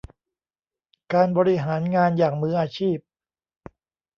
[1.13, 2.97] การบริหารงานอย่างมืออาชีพ